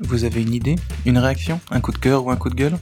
Vous 0.00 0.24
avez 0.24 0.42
une 0.42 0.52
idée 0.52 0.74
Une 1.06 1.18
réaction 1.18 1.60
Un 1.70 1.80
coup 1.80 1.92
de 1.92 1.98
cœur 1.98 2.26
ou 2.26 2.30
un 2.30 2.36
coup 2.36 2.50
de 2.50 2.54
gueule? 2.54 2.76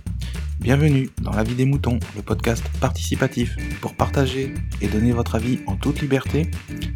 Bienvenue 0.61 1.11
dans 1.21 1.33
La 1.33 1.43
vie 1.43 1.55
des 1.55 1.67
moutons, 1.67 1.99
le 2.17 2.23
podcast 2.23 2.65
participatif 2.81 3.55
pour 3.81 3.95
partager 3.95 4.55
et 4.81 4.89
donner 4.89 5.13
votre 5.13 5.35
avis 5.35 5.61
en 5.67 5.77
toute 5.77 6.01
liberté. 6.01 6.51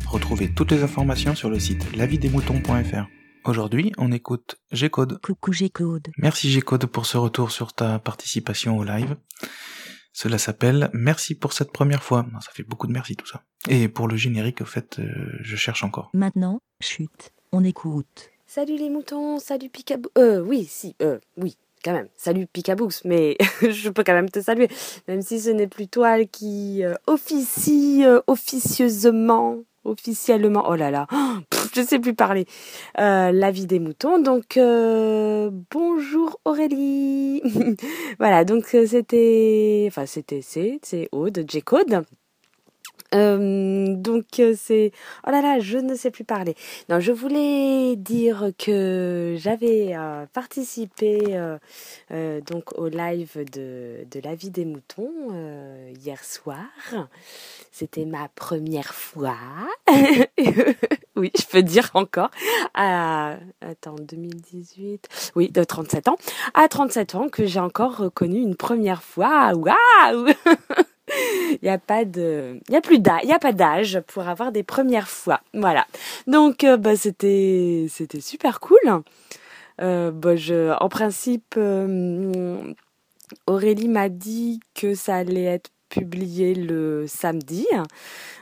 Retrouvez 0.06 0.54
toutes 0.54 0.70
les 0.70 0.82
informations 0.82 1.34
sur 1.34 1.50
le 1.50 1.58
site 1.58 1.94
lavidesmoutons.fr. 1.94 3.06
Aujourd'hui, 3.44 3.92
on 3.98 4.10
écoute 4.10 4.56
G-Code. 4.72 5.20
Coucou 5.20 5.52
G-Code. 5.52 6.08
Merci 6.16 6.50
G-Code 6.50 6.86
pour 6.86 7.04
ce 7.04 7.18
retour 7.18 7.50
sur 7.50 7.74
ta 7.74 7.98
participation 7.98 8.78
au 8.78 8.84
live. 8.84 9.16
Cela 10.14 10.38
s'appelle 10.38 10.88
Merci 10.94 11.34
pour 11.34 11.52
cette 11.52 11.72
première 11.72 12.02
fois. 12.02 12.24
Ça 12.40 12.50
fait 12.54 12.62
beaucoup 12.64 12.86
de 12.86 12.92
merci 12.92 13.16
tout 13.16 13.26
ça. 13.26 13.42
Et 13.68 13.88
pour 13.88 14.08
le 14.08 14.16
générique, 14.16 14.62
au 14.62 14.64
fait, 14.64 14.98
euh, 14.98 15.36
je 15.42 15.56
cherche 15.56 15.84
encore. 15.84 16.08
Maintenant, 16.14 16.60
chute, 16.80 17.32
on 17.52 17.64
écoute. 17.64 18.30
Salut 18.48 18.76
les 18.76 18.90
moutons, 18.90 19.40
salut 19.40 19.68
Picaboo. 19.68 20.08
Euh, 20.16 20.40
oui, 20.40 20.64
si, 20.70 20.94
euh, 21.02 21.18
oui, 21.36 21.56
quand 21.84 21.92
même. 21.92 22.06
Salut 22.16 22.46
Picaboo, 22.46 22.88
mais 23.04 23.36
je 23.60 23.90
peux 23.90 24.04
quand 24.04 24.14
même 24.14 24.30
te 24.30 24.40
saluer, 24.40 24.68
même 25.08 25.20
si 25.20 25.40
ce 25.40 25.50
n'est 25.50 25.66
plus 25.66 25.88
toi 25.88 26.24
qui 26.24 26.84
euh, 26.84 26.94
officie 27.08 28.04
euh, 28.04 28.20
officieusement, 28.28 29.58
officiellement. 29.82 30.64
Oh 30.68 30.76
là 30.76 30.92
là, 30.92 31.08
pff, 31.50 31.70
je 31.74 31.82
sais 31.82 31.98
plus 31.98 32.14
parler. 32.14 32.46
Euh, 33.00 33.32
la 33.32 33.50
vie 33.50 33.66
des 33.66 33.80
moutons. 33.80 34.20
Donc 34.20 34.56
bonjour 35.70 36.38
Aurélie. 36.44 37.42
voilà, 38.20 38.44
donc 38.44 38.66
c'était, 38.66 39.86
enfin 39.88 40.06
c'était 40.06 40.40
c'est 40.40 40.78
c'est 40.84 41.08
Aude 41.10 41.44
J 41.48 41.62
Code. 41.62 42.04
Euh, 43.14 43.94
donc 43.94 44.40
euh, 44.40 44.54
c'est 44.56 44.92
oh 45.26 45.30
là 45.30 45.40
là 45.40 45.60
je 45.60 45.78
ne 45.78 45.94
sais 45.94 46.10
plus 46.10 46.24
parler. 46.24 46.54
Non 46.88 47.00
je 47.00 47.12
voulais 47.12 47.96
dire 47.96 48.50
que 48.58 49.36
j'avais 49.38 49.94
euh, 49.96 50.26
participé 50.32 51.20
euh, 51.36 51.58
euh, 52.10 52.40
donc 52.40 52.76
au 52.78 52.88
live 52.88 53.44
de, 53.52 54.06
de 54.10 54.20
la 54.22 54.34
vie 54.34 54.50
des 54.50 54.64
moutons 54.64 55.10
hier 56.00 56.22
soir. 56.24 56.66
C'était 57.70 58.04
ma 58.04 58.28
première 58.28 58.94
fois. 58.94 59.36
Oui 61.18 61.32
je 61.34 61.46
peux 61.46 61.62
dire 61.62 61.90
encore. 61.94 62.30
À 62.74 63.36
attends 63.62 63.94
2018 63.98 65.32
oui 65.34 65.48
de 65.48 65.64
37 65.64 66.08
ans. 66.08 66.16
À 66.52 66.68
37 66.68 67.14
ans 67.14 67.28
que 67.30 67.46
j'ai 67.46 67.60
encore 67.60 67.96
reconnu 67.96 68.40
une 68.40 68.54
première 68.54 69.02
fois. 69.02 69.54
Waouh 69.54 70.26
il 71.50 71.58
n'y 71.62 71.68
a 71.68 71.78
pas 71.78 72.04
de, 72.04 72.60
y 72.68 72.76
a 72.76 72.80
plus 72.80 72.98
d'âge, 72.98 73.24
y 73.24 73.32
a 73.32 73.38
pas 73.38 73.52
d'âge 73.52 74.00
pour 74.06 74.28
avoir 74.28 74.52
des 74.52 74.62
premières 74.62 75.08
fois. 75.08 75.40
Voilà. 75.54 75.86
Donc, 76.26 76.64
euh, 76.64 76.76
bah, 76.76 76.96
c'était, 76.96 77.86
c'était 77.88 78.20
super 78.20 78.60
cool. 78.60 78.78
Euh, 79.80 80.10
bah, 80.10 80.34
en 80.80 80.88
principe, 80.88 81.54
euh, 81.56 82.72
Aurélie 83.46 83.88
m'a 83.88 84.08
dit 84.08 84.60
que 84.74 84.94
ça 84.94 85.16
allait 85.16 85.44
être 85.44 85.70
publié 85.88 86.54
le 86.54 87.06
samedi. 87.06 87.66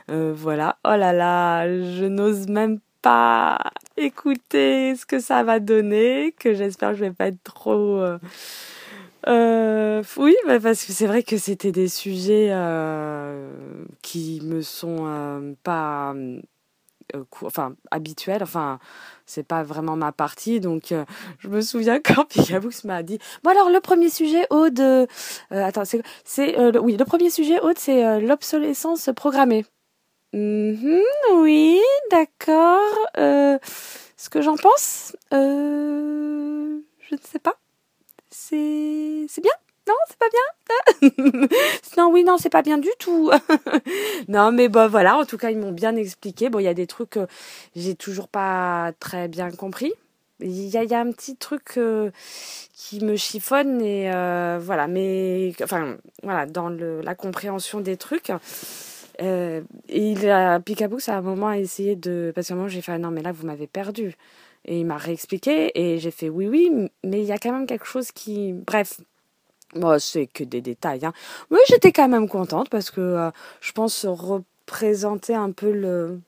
Voilà. 0.07 0.77
Oh 0.85 0.95
là 0.95 1.13
là, 1.13 1.67
je 1.67 2.05
n'ose 2.05 2.47
même 2.47 2.79
pas 3.01 3.59
écouter 3.97 4.95
ce 4.95 5.05
que 5.05 5.19
ça 5.19 5.43
va 5.43 5.59
donner, 5.59 6.33
que 6.39 6.53
j'espère 6.53 6.91
que 6.91 6.97
je 6.97 7.05
vais 7.05 7.11
pas 7.11 7.27
être 7.27 7.43
trop, 7.43 8.03
euh, 9.27 10.03
oui, 10.17 10.35
bah 10.45 10.59
parce 10.59 10.83
que 10.85 10.91
c'est 10.91 11.07
vrai 11.07 11.23
que 11.23 11.37
c'était 11.37 11.71
des 11.71 11.87
sujets 11.87 12.49
euh, 12.51 13.49
qui 14.01 14.39
me 14.43 14.61
sont 14.61 15.07
euh, 15.07 15.53
pas 15.63 16.13
enfin 17.41 17.75
habituels. 17.91 18.43
Enfin, 18.43 18.79
c'est 19.25 19.47
pas 19.47 19.63
vraiment 19.63 19.95
ma 19.95 20.11
partie. 20.11 20.59
Donc, 20.59 20.93
je 21.39 21.47
me 21.47 21.61
souviens 21.61 21.99
quand 22.03 22.25
Picaboo 22.25 22.69
m'a 22.83 23.03
dit 23.03 23.19
bon 23.43 23.51
alors 23.51 23.69
le 23.69 23.79
premier 23.79 24.09
sujet 24.09 24.45
Aude, 24.51 24.79
euh, 24.79 25.07
attends 25.51 25.85
c'est 25.85 26.77
oui 26.79 26.97
le 26.97 27.05
premier 27.05 27.29
sujet 27.29 27.59
c'est 27.77 28.19
l'obsolescence 28.21 29.09
programmée. 29.15 29.65
Mhm, 30.33 31.01
oui, 31.35 31.79
d'accord. 32.11 32.81
Ce 33.15 34.29
que 34.29 34.41
j'en 34.41 34.57
pense, 34.57 35.15
je 35.31 37.15
ne 37.15 37.17
sais 37.21 37.39
pas. 37.39 37.55
C'est 38.47 39.25
c'est 39.27 39.41
bien 39.41 39.51
Non, 39.87 39.95
c'est 40.07 40.19
pas 40.19 40.29
bien 40.29 41.09
Non, 41.97 42.11
oui, 42.11 42.23
non, 42.23 42.37
c'est 42.37 42.51
pas 42.51 42.61
bien 42.61 42.77
du 42.77 42.89
tout. 42.99 43.31
non, 44.27 44.51
mais 44.51 44.69
bon, 44.69 44.87
voilà, 44.87 45.17
en 45.17 45.25
tout 45.25 45.37
cas, 45.37 45.49
ils 45.49 45.57
m'ont 45.57 45.71
bien 45.71 45.95
expliqué. 45.95 46.49
Bon, 46.49 46.59
il 46.59 46.65
y 46.65 46.67
a 46.67 46.75
des 46.75 46.85
trucs 46.85 47.11
que 47.11 47.25
j'ai 47.75 47.95
toujours 47.95 48.27
pas 48.27 48.91
très 48.99 49.27
bien 49.27 49.49
compris. 49.49 49.93
Il 50.41 50.67
y 50.67 50.77
a, 50.77 50.83
y 50.83 50.93
a 50.93 50.99
un 50.99 51.11
petit 51.11 51.37
truc 51.37 51.77
euh, 51.77 52.11
qui 52.73 53.03
me 53.03 53.15
chiffonne 53.15 53.81
et 53.81 54.13
euh, 54.13 54.59
voilà, 54.61 54.87
mais 54.87 55.53
enfin, 55.63 55.97
voilà, 56.21 56.45
dans 56.45 56.69
le, 56.69 57.01
la 57.01 57.15
compréhension 57.15 57.79
des 57.79 57.97
trucs. 57.97 58.31
Euh, 59.21 59.61
et 59.89 60.11
il 60.11 60.29
a, 60.29 60.55
à 60.55 61.17
un 61.17 61.21
moment, 61.21 61.47
a 61.47 61.57
essayé 61.57 61.95
de. 61.95 62.31
Parce 62.35 62.49
que 62.49 62.53
moi, 62.53 62.67
j'ai 62.67 62.81
fait, 62.81 62.91
ah 62.91 62.99
non, 62.99 63.09
mais 63.09 63.23
là, 63.23 63.31
vous 63.31 63.47
m'avez 63.47 63.65
perdu. 63.67 64.15
Et 64.65 64.79
il 64.79 64.85
m'a 64.85 64.97
réexpliqué 64.97 65.71
et 65.79 65.99
j'ai 65.99 66.11
fait 66.11 66.29
oui, 66.29 66.47
oui, 66.47 66.71
mais 67.03 67.19
il 67.21 67.25
y 67.25 67.31
a 67.31 67.37
quand 67.37 67.51
même 67.51 67.67
quelque 67.67 67.85
chose 67.85 68.11
qui. 68.11 68.51
Bref, 68.53 68.99
moi, 69.75 69.99
c'est 69.99 70.25
que 70.27 70.43
des 70.43 70.61
détails. 70.61 71.05
Hein. 71.05 71.13
Mais 71.51 71.59
j'étais 71.67 71.91
quand 71.91 72.07
même 72.07 72.27
contente 72.27 72.69
parce 72.69 72.89
que 72.89 73.01
euh, 73.01 73.29
je 73.61 73.71
pense 73.73 74.05
représenter 74.05 75.35
un 75.35 75.51
peu 75.51 75.71
le. 75.71 76.19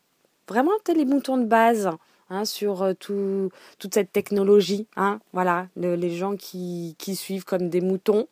Vraiment, 0.48 0.72
les 0.96 1.06
moutons 1.06 1.38
de 1.38 1.46
base. 1.46 1.90
Hein, 2.30 2.44
sur 2.44 2.82
euh, 2.84 2.94
tout, 2.94 3.52
toute 3.80 3.94
cette 3.94 4.12
technologie, 4.12 4.86
hein, 4.98 5.22
voilà, 5.32 5.68
le- 5.78 5.96
les 5.96 6.10
gens 6.14 6.36
qui, 6.36 6.94
qui 6.98 7.16
suivent 7.16 7.46
comme 7.46 7.70
des 7.70 7.80
moutons 7.80 8.28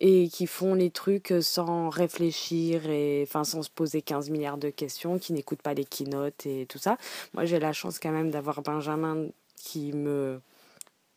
et 0.00 0.28
qui 0.28 0.46
font 0.46 0.74
les 0.74 0.90
trucs 0.90 1.32
sans 1.40 1.88
réfléchir 1.90 2.88
et 2.88 3.24
enfin 3.26 3.44
sans 3.44 3.62
se 3.62 3.70
poser 3.70 4.02
15 4.02 4.30
milliards 4.30 4.58
de 4.58 4.70
questions, 4.70 5.18
qui 5.18 5.32
n'écoutent 5.32 5.62
pas 5.62 5.74
les 5.74 5.84
keynotes 5.84 6.46
et 6.46 6.66
tout 6.66 6.78
ça. 6.78 6.96
Moi, 7.34 7.44
j'ai 7.44 7.58
la 7.58 7.72
chance 7.72 7.98
quand 7.98 8.12
même 8.12 8.30
d'avoir 8.30 8.62
Benjamin 8.62 9.26
qui 9.56 9.92
me 9.92 10.40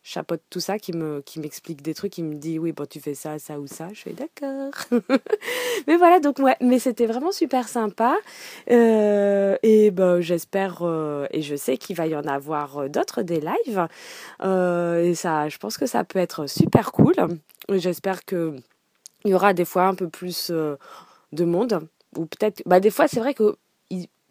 chapeaute 0.04 0.42
tout 0.50 0.60
ça, 0.60 0.78
qui 0.78 0.92
me 0.92 1.22
qui 1.22 1.40
m'explique 1.40 1.82
des 1.82 1.94
trucs, 1.94 2.12
qui 2.12 2.22
me 2.22 2.34
dit 2.34 2.58
oui, 2.58 2.72
bon 2.72 2.86
tu 2.86 3.00
fais 3.00 3.14
ça, 3.14 3.38
ça 3.38 3.58
ou 3.58 3.66
ça. 3.66 3.88
Je 3.92 4.02
fais 4.02 4.12
d'accord. 4.12 4.72
mais 5.86 5.96
voilà, 5.96 6.20
donc 6.20 6.38
ouais, 6.38 6.56
mais 6.60 6.78
c'était 6.78 7.06
vraiment 7.06 7.32
super 7.32 7.66
sympa. 7.66 8.16
Euh, 8.70 9.56
et 9.62 9.90
ben 9.90 10.20
j'espère 10.20 10.82
euh, 10.82 11.26
et 11.30 11.40
je 11.40 11.56
sais 11.56 11.78
qu'il 11.78 11.96
va 11.96 12.06
y 12.06 12.14
en 12.14 12.24
avoir 12.24 12.78
euh, 12.78 12.88
d'autres 12.88 13.22
des 13.22 13.40
lives. 13.40 13.88
Euh, 14.42 15.02
et 15.02 15.14
ça, 15.14 15.48
je 15.48 15.56
pense 15.56 15.78
que 15.78 15.86
ça 15.86 16.04
peut 16.04 16.18
être 16.18 16.46
super 16.46 16.92
cool. 16.92 17.14
J'espère 17.70 18.26
que 18.26 18.56
il 19.24 19.30
y 19.30 19.34
aura 19.34 19.54
des 19.54 19.64
fois 19.64 19.84
un 19.84 19.94
peu 19.94 20.08
plus 20.08 20.50
euh, 20.50 20.76
de 21.32 21.44
monde 21.44 21.88
ou 22.16 22.26
peut-être 22.26 22.62
bah 22.66 22.80
des 22.80 22.90
fois 22.90 23.08
c'est 23.08 23.20
vrai 23.20 23.34
que 23.34 23.56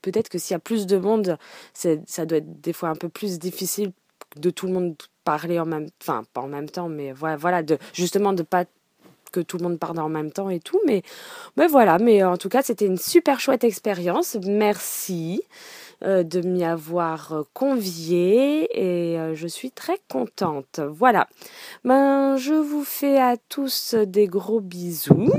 peut-être 0.01 0.29
que 0.29 0.37
s'il 0.37 0.53
y 0.53 0.55
a 0.55 0.59
plus 0.59 0.85
de 0.85 0.97
monde 0.97 1.37
ça 1.73 2.25
doit 2.25 2.37
être 2.37 2.61
des 2.61 2.73
fois 2.73 2.89
un 2.89 2.95
peu 2.95 3.09
plus 3.09 3.39
difficile 3.39 3.91
de 4.35 4.49
tout 4.49 4.67
le 4.67 4.73
monde 4.73 4.95
parler 5.23 5.59
en 5.59 5.65
même 5.65 5.87
enfin 6.01 6.23
pas 6.33 6.41
en 6.41 6.47
même 6.47 6.69
temps 6.69 6.89
mais 6.89 7.11
voilà 7.11 7.37
voilà 7.37 7.63
de 7.63 7.77
justement 7.93 8.33
de 8.33 8.43
pas 8.43 8.65
que 9.31 9.39
tout 9.39 9.57
le 9.57 9.63
monde 9.63 9.79
parle 9.79 9.99
en 9.99 10.09
même 10.09 10.31
temps 10.31 10.49
et 10.49 10.59
tout 10.59 10.79
mais 10.85 11.01
mais 11.57 11.67
voilà 11.67 11.97
mais 11.97 12.23
en 12.23 12.37
tout 12.37 12.49
cas 12.49 12.61
c'était 12.61 12.85
une 12.85 12.97
super 12.97 13.39
chouette 13.39 13.63
expérience. 13.63 14.37
Merci 14.45 15.41
de 16.03 16.41
m'y 16.41 16.63
avoir 16.63 17.33
euh, 17.33 17.43
conviée 17.53 18.67
et 18.73 19.19
euh, 19.19 19.35
je 19.35 19.47
suis 19.47 19.71
très 19.71 19.97
contente 20.09 20.79
voilà 20.79 21.27
ben, 21.83 22.37
je 22.37 22.53
vous 22.53 22.83
fais 22.83 23.19
à 23.19 23.37
tous 23.37 23.95
des 23.95 24.27
gros 24.27 24.59
bisous. 24.59 25.31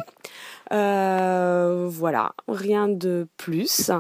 Euh, 0.73 1.87
voilà, 1.89 2.33
rien 2.49 2.89
de 2.89 3.29
plus. 3.37 3.91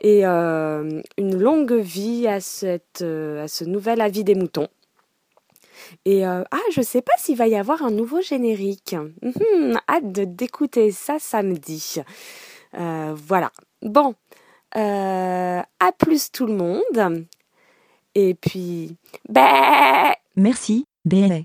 Et 0.00 0.26
euh, 0.26 1.02
une 1.18 1.38
longue 1.38 1.72
vie 1.72 2.26
à, 2.26 2.40
cette, 2.40 3.02
euh, 3.02 3.44
à 3.44 3.48
ce 3.48 3.64
nouvel 3.64 4.00
avis 4.00 4.24
des 4.24 4.34
moutons. 4.34 4.68
Et 6.04 6.26
euh, 6.26 6.42
ah, 6.50 6.58
je 6.72 6.82
sais 6.82 7.02
pas 7.02 7.12
s'il 7.18 7.36
va 7.36 7.48
y 7.48 7.56
avoir 7.56 7.82
un 7.82 7.90
nouveau 7.90 8.20
générique. 8.20 8.96
Mhm, 9.22 9.78
hâte 9.88 10.12
d'écouter 10.12 10.90
ça 10.92 11.18
samedi. 11.18 11.96
Euh, 12.78 13.14
voilà. 13.16 13.50
Bon, 13.82 14.14
euh, 14.76 15.60
à 15.80 15.92
plus 15.98 16.30
tout 16.30 16.46
le 16.46 16.54
monde. 16.54 17.26
Et 18.14 18.34
puis, 18.34 18.96
bah, 19.28 20.14
Merci, 20.36 20.86
BLA. 21.04 21.40